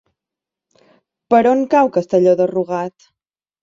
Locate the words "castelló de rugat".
2.01-3.13